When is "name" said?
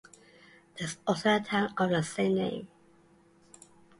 2.33-2.67